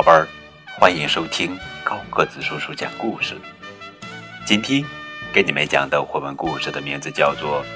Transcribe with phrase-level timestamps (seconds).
[0.00, 0.26] 宝贝儿，
[0.78, 3.38] 欢迎收听高个子叔叔讲故事。
[4.46, 4.82] 今天
[5.30, 7.62] 给你们讲的绘本故事的名字叫做《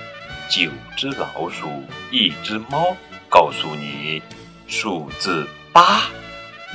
[0.48, 2.92] 九只老鼠，一只猫》，
[3.28, 4.22] 告诉你
[4.66, 6.04] 数字八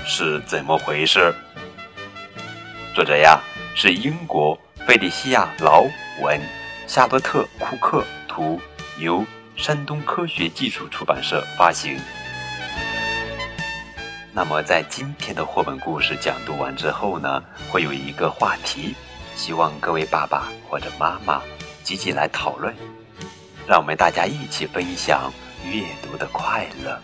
[0.05, 1.33] 是怎么回事。
[2.93, 3.41] 作者呀
[3.75, 5.83] 是英国费利西亚·劳
[6.21, 6.39] 文、
[6.85, 8.61] 夏洛特·库克图，
[8.99, 9.25] 由
[9.55, 11.99] 山东科学技术出版社发行。
[14.39, 18.95] 那么，在今天的绘本故事讲读完之后呢，会有一个话题，
[19.35, 21.41] 希望各位爸爸或者妈妈
[21.83, 22.73] 积极来讨论，
[23.67, 25.29] 让我们大家一起分享
[25.69, 26.97] 阅读的快乐。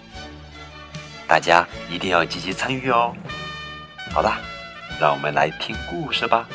[1.27, 3.13] 大家一定要积极参与哦。
[4.13, 4.39] 好啦，
[4.97, 6.47] 让我们来听故事吧。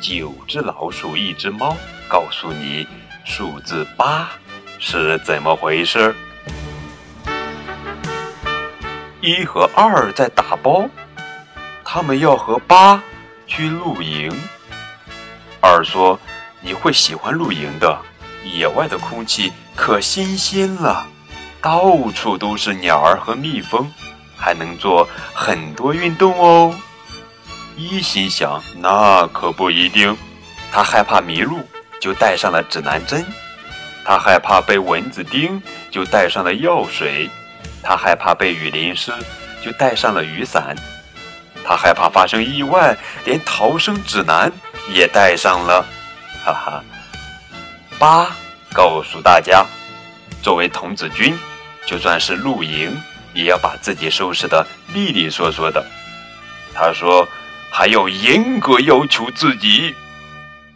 [0.00, 1.76] 九只老鼠，一只猫，
[2.08, 2.88] 告诉你
[3.22, 4.30] 数字八
[4.78, 6.14] 是怎么回事。
[9.26, 10.88] 一和二在打包，
[11.84, 13.02] 他们要和八
[13.44, 14.32] 去露营。
[15.60, 16.16] 二说
[16.62, 18.00] ：“你会喜欢露营的，
[18.44, 21.04] 野外的空气可新鲜了，
[21.60, 23.92] 到处都是鸟儿和蜜蜂，
[24.36, 26.72] 还能做很多运动哦。”
[27.76, 30.16] 一心想：“那可不一定。”
[30.70, 31.68] 他害怕迷路，
[32.00, 33.24] 就带上了指南针；
[34.04, 37.28] 他害怕被蚊子叮，就带上了药水。
[37.88, 39.12] 他害怕被雨淋湿，
[39.62, 40.74] 就带上了雨伞；
[41.64, 44.50] 他害怕发生意外，连逃生指南
[44.88, 45.86] 也带上了。
[46.44, 46.84] 哈哈！
[47.96, 48.36] 八
[48.72, 49.64] 告诉大家，
[50.42, 51.38] 作为童子军，
[51.86, 53.00] 就算是露营，
[53.32, 55.86] 也要把自己收拾得利利索索的。
[56.74, 57.24] 他说，
[57.70, 59.94] 还要严格要求自己。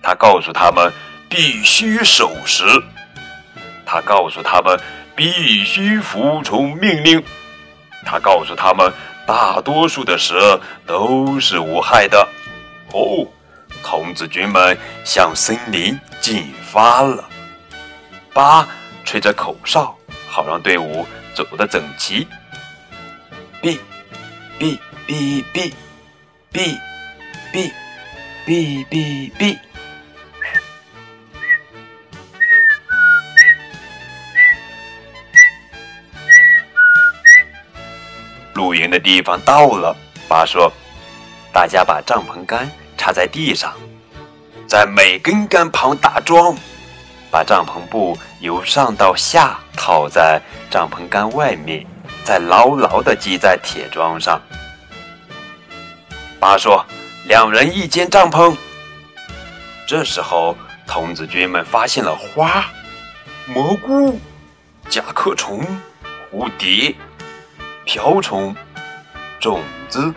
[0.00, 0.92] 他告诉他们，
[1.28, 2.64] 必须守时。
[3.84, 4.78] 他告诉他们。
[5.14, 7.22] 必须服从命令。
[8.05, 8.92] 他告诉他们，
[9.27, 12.27] 大多数的蛇都是无害的。
[12.92, 13.27] 哦，
[13.83, 17.29] 童子军们向森林进发了。
[18.33, 18.67] 八
[19.05, 19.96] 吹着口哨，
[20.29, 22.27] 好让队伍走得整齐。
[23.61, 23.79] B
[24.58, 25.74] B B B
[26.51, 26.79] B
[27.52, 27.73] B
[28.46, 29.70] B B B。
[38.61, 39.97] 露营的地方到了，
[40.29, 40.71] 爸说
[41.51, 43.73] ：“大家把帐篷杆插在地上，
[44.69, 46.55] 在每根杆旁打桩，
[47.31, 50.39] 把帐篷布由上到下套在
[50.71, 51.87] 帐篷杆外面，
[52.23, 54.39] 再牢牢地系在铁桩上。”
[56.39, 56.85] 爸说
[57.25, 58.55] ：“两人一间帐篷。”
[59.89, 60.55] 这时候，
[60.87, 62.67] 童子军们发现了花、
[63.47, 64.21] 蘑菇、
[64.91, 65.67] 甲壳虫、
[66.31, 66.95] 蝴蝶。
[67.92, 68.55] 瓢虫、
[69.40, 70.14] 种子，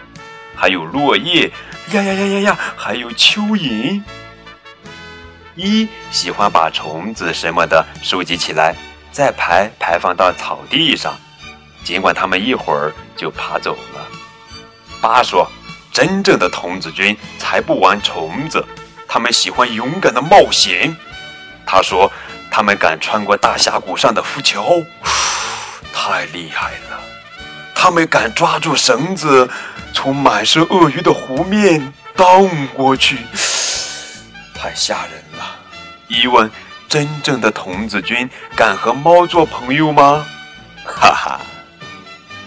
[0.55, 1.51] 还有落叶，
[1.91, 3.99] 呀呀呀呀呀，还有蚯蚓。
[5.55, 8.75] 一喜欢把虫子什么的收集起来，
[9.11, 11.15] 再排排放到草地上，
[11.83, 14.07] 尽管他们一会儿就爬走了。
[15.01, 15.49] 八说
[15.91, 18.63] ：“真正的童子军才不玩虫子，
[19.07, 20.95] 他们喜欢勇敢的冒险。”
[21.65, 22.11] 他说
[22.51, 24.63] ：“他们敢穿过大峡谷上的浮桥，
[25.91, 27.01] 太厉害了。”
[27.83, 29.49] 他们敢抓住绳子，
[29.93, 33.17] 从满是鳄鱼的湖面荡过去，
[34.55, 35.59] 太吓人了。
[36.07, 36.49] 一问：
[36.87, 40.25] 真正的童子军敢和猫做朋友吗？
[40.87, 41.41] 哈哈，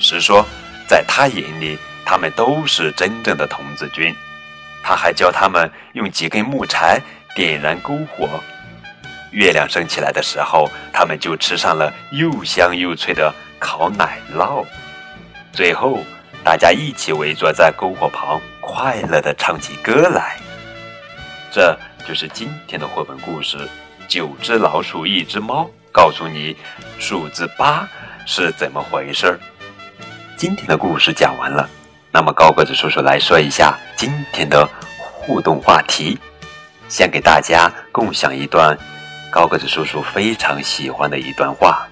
[0.00, 0.42] 是说，
[0.88, 4.16] 在他眼里，他们都是真正的童子军。
[4.82, 6.98] 他还教他们用几根木柴
[7.34, 8.42] 点燃篝火，
[9.32, 14.64] 月亮升起来的时候，他们就吃上了又香又脆的烤奶酪。
[15.56, 16.00] 最后，
[16.44, 20.36] 大家一起围坐在篝火旁，快乐地唱起歌来。
[21.50, 21.74] 这
[22.06, 23.56] 就是今天的绘本故事
[24.06, 26.54] 《九只老鼠，一只猫》，告诉你
[26.98, 27.88] 数字八
[28.26, 29.40] 是怎么回事儿。
[30.36, 31.66] 今天的故事讲完了，
[32.12, 36.18] 那么高个子叔叔来说一下今天的互动话题，
[36.86, 38.76] 先给大家共享一段
[39.30, 41.88] 高个子叔叔非常喜欢的一段话。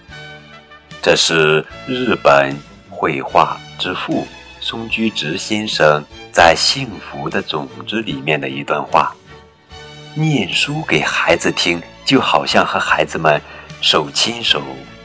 [1.00, 2.54] 这是日本。
[2.96, 4.26] 绘画之父
[4.60, 9.14] 松居直先生在《幸福的种子》里面的一段话：
[10.14, 13.40] 念书给孩子听，就好像和孩子们
[13.80, 14.62] 手牵手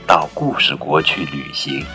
[0.08, 1.86] 到故事国去旅行，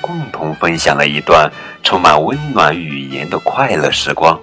[0.00, 1.50] 共同分享了一段
[1.82, 4.38] 充满温暖语言的快乐时光。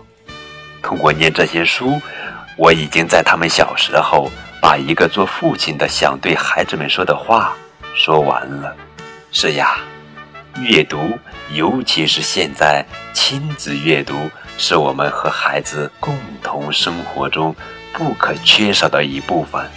[0.81, 2.00] 通过念这些书，
[2.56, 4.31] 我已经在他们小时候
[4.62, 7.54] 把一个做父亲的想对孩子们说的话
[7.94, 8.74] 说完了。
[9.31, 9.77] 是呀。
[10.62, 11.18] 阅读，
[11.54, 12.83] 尤其是现在
[13.13, 17.56] 亲子阅读，是我们和孩子共同生活中
[17.94, 19.69] 不可缺少的一部分。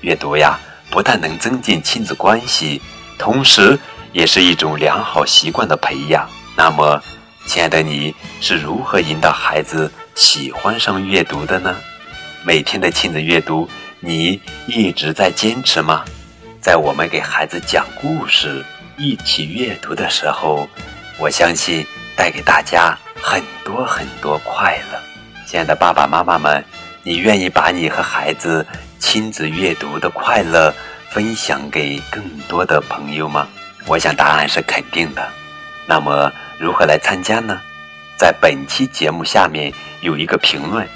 [0.00, 0.58] 阅读呀，
[0.90, 2.82] 不但能增进亲子关系，
[3.16, 3.78] 同时
[4.12, 6.28] 也是一种良好习惯的培养。
[6.56, 7.00] 那么，
[7.46, 11.76] 亲爱的你是如何引导孩子喜欢上阅读的呢？
[12.44, 13.70] 每天的亲子阅读，
[14.00, 16.04] 你一直在坚持吗？
[16.60, 18.64] 在我们给孩子讲故事、
[18.96, 20.68] 一起阅读的时候，
[21.18, 21.86] 我相信
[22.16, 24.98] 带给大家很多很多快乐。
[25.46, 26.64] 亲爱的爸爸妈妈们，
[27.02, 28.66] 你愿意把你和孩子
[28.98, 30.72] 亲子阅读的快乐
[31.10, 33.48] 分享给更多的朋友吗？
[33.86, 35.28] 我想答案是肯定的。
[35.86, 37.60] 那么如何来参加呢？
[38.16, 40.86] 在本期节目下面有一个评论。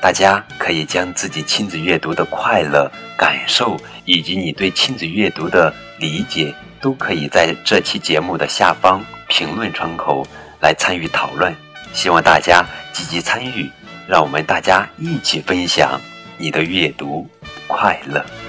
[0.00, 10.26] 大家可以将自己亲子阅读的快乐感受，以及你对亲子阅读的理解，都可以在这期节目的下方评论窗口
[10.60, 11.54] 来参与讨论。
[11.92, 13.70] 希望大家积极参与，
[14.06, 16.00] 让我们大家一起分享
[16.36, 17.28] 你的阅读
[17.66, 18.47] 快乐。